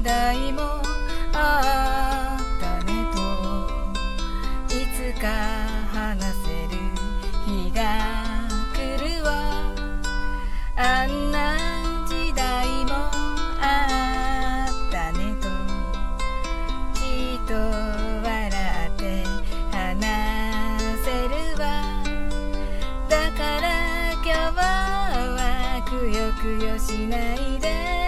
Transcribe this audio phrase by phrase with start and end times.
[0.00, 0.62] 時代も
[1.34, 3.20] あったねと
[4.74, 5.28] いつか
[5.92, 6.80] 話せる
[7.44, 7.82] 日が
[8.72, 9.28] 来るわ。
[10.76, 11.58] あんな
[12.08, 12.92] 時代も
[13.60, 15.48] あったねと
[16.98, 18.50] きっと笑
[18.88, 19.02] って
[19.70, 19.76] 話
[21.04, 21.62] せるわ。
[23.06, 27.99] だから今日はくよくよしないで。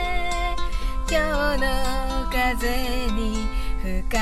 [1.57, 3.49] の風に
[3.83, 4.19] 吹か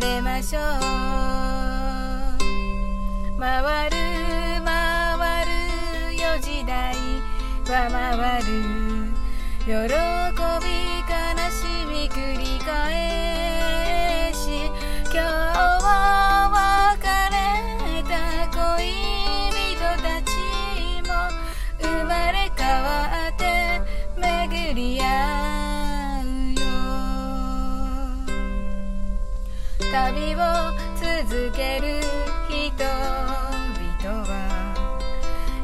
[0.00, 0.62] れましょう。
[3.38, 3.96] 回る
[4.64, 5.50] 回る
[6.16, 6.94] よ時代
[7.66, 8.46] は回る。
[9.64, 9.72] 喜
[10.64, 11.01] び
[29.92, 30.38] 旅を
[30.96, 32.00] 続ける
[32.48, 34.32] 人々は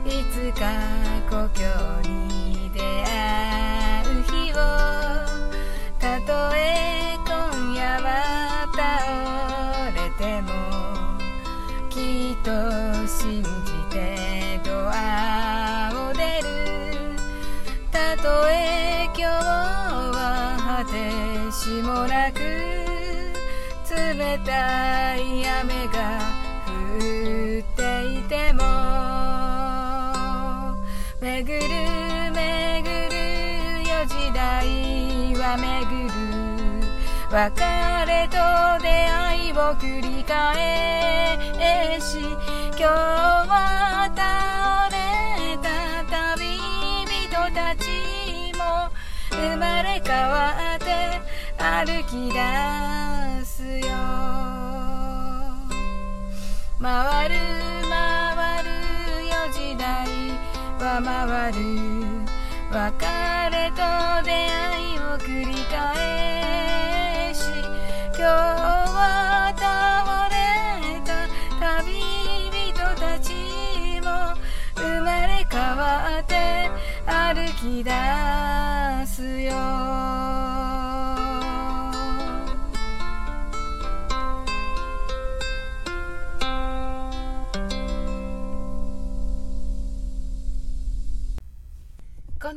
[0.04, 0.68] いつか
[1.30, 1.64] 故郷
[2.06, 4.54] に出会う日を
[5.98, 10.52] たとえ今夜は倒れても
[11.88, 12.50] きっと
[13.08, 13.48] 信じ
[13.90, 17.16] てドアを出る
[17.90, 22.67] たとえ今日は果てしもなく
[24.14, 26.20] 冷たい雨が
[26.64, 26.98] 降
[27.58, 27.82] って
[28.14, 28.64] いても
[31.20, 31.68] 巡る
[32.32, 32.40] 巡
[33.10, 33.16] る
[33.86, 36.10] よ時代は巡る
[37.30, 37.60] 別
[38.06, 38.36] れと
[38.82, 40.88] 出会いを繰り返
[42.00, 44.96] し今日は倒れ
[45.58, 45.68] た
[46.08, 46.56] 旅
[47.04, 47.84] 人たち
[48.56, 48.88] も
[49.30, 50.37] 生まれ変わって
[51.70, 52.40] 歩き出
[53.44, 53.88] すよ
[56.80, 57.34] 回る
[57.90, 58.70] 回る
[59.28, 60.08] よ時代
[60.80, 61.58] は回る。
[62.70, 63.06] 別
[63.50, 63.80] れと
[64.24, 67.40] 出会いを繰り返し
[68.14, 70.34] 今日は倒れ
[71.04, 72.00] た旅
[72.50, 74.08] 人たちも
[74.74, 76.70] 生まれ変わって
[77.06, 77.90] 歩き出
[79.06, 80.17] すよ。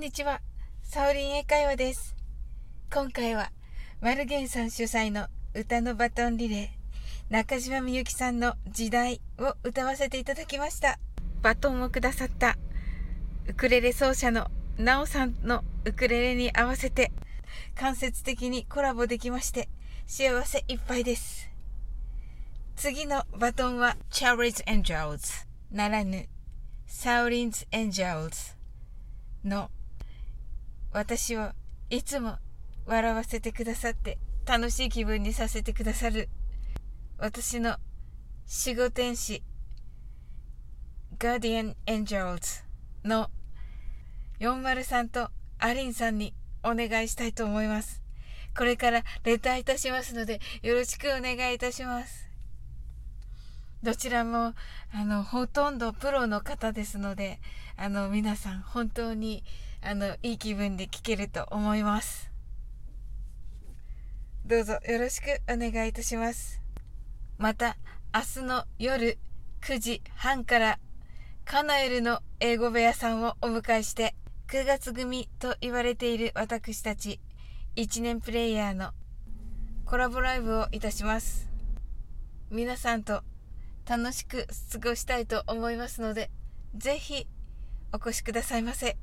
[0.01, 0.41] んにちは、
[0.81, 2.15] サオリン英会話です。
[2.91, 3.51] 今回は、
[4.01, 10.97] マルゲンさん主催の歌のバトンリレー、中島みゆきさんの時代を歌わせていただきました。
[11.43, 12.57] バトンをくださった
[13.47, 17.11] ウクレレ奏者のナオさんのウクレレに合わせて、
[17.75, 19.69] 間接的にコラボできまして、
[20.07, 21.47] 幸せいっぱいです。
[22.75, 25.31] 次のバトンは、チャーリーズ・エンジェルズ
[25.69, 26.27] ならぬ、
[26.87, 28.55] サウリンズ・エンジェルズ
[29.43, 29.69] の
[30.93, 31.49] 私を
[31.89, 32.37] いつも
[32.85, 36.29] 笑わせてくださって楽しい気分にさせてくださる
[37.17, 37.77] 私の
[38.65, 39.43] 守護天使
[41.19, 42.63] ガーディアン・エンジェルズ
[43.05, 43.29] の
[44.39, 45.29] 403と
[45.59, 48.01] アリンさんにお願いしたいと思います。
[48.57, 52.30] これからレターいたしますのでよろしくお願いいたします。
[53.83, 54.53] どちらも、
[54.93, 57.39] あの、ほとんどプロの方ですので、
[57.77, 59.43] あの、皆さん本当に、
[59.81, 62.31] あの、いい気分で聴けると思います。
[64.45, 66.61] どうぞよろしくお願いいたします。
[67.39, 67.75] また、
[68.13, 69.17] 明日の夜
[69.61, 70.79] 9時半から、
[71.43, 74.13] カナエルの英語部屋さんをお迎えして、
[74.47, 77.19] 9月組と言われている私たち、
[77.77, 78.91] 1年プレイヤーの
[79.85, 81.49] コラボライブをいたします。
[82.51, 83.23] 皆さんと
[83.87, 86.29] 楽しく過ごしたいと思いますので、
[86.75, 87.27] ぜひ
[87.93, 88.97] お越しくださいませ。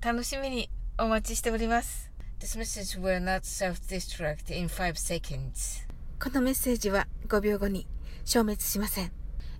[0.00, 2.10] 楽しみにお待ちしております。
[2.40, 5.86] This message will not self-destruct in 5 seconds.
[6.22, 7.86] このメッセージは5秒後に
[8.24, 9.12] 消滅しません。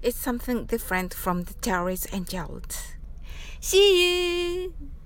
[0.03, 2.97] It's something different from the terrorist angels.
[3.61, 5.04] See you!